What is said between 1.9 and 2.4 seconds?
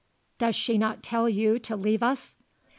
us?"